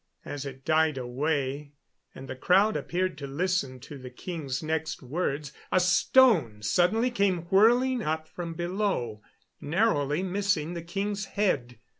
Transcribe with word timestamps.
As 0.25 0.47
it 0.47 0.65
died 0.65 0.97
away, 0.97 1.73
and 2.15 2.27
the 2.27 2.35
crowd 2.35 2.75
appeared 2.75 3.19
to 3.19 3.27
listen 3.27 3.79
to 3.81 3.99
the 3.99 4.09
king's 4.09 4.63
next 4.63 5.03
words, 5.03 5.53
a 5.71 5.79
stone 5.79 6.63
suddenly 6.63 7.11
came 7.11 7.43
whirling 7.51 8.01
up 8.01 8.27
from 8.27 8.55
below, 8.55 9.21
narrowly 9.61 10.23
missing 10.23 10.73
the 10.73 10.81
king's 10.81 11.25
head. 11.25 11.77